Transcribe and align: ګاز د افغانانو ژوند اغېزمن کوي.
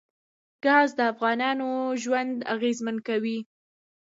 ګاز 0.65 0.89
د 0.97 0.99
افغانانو 1.11 1.69
ژوند 2.03 2.35
اغېزمن 2.53 2.97
کوي. 3.07 3.37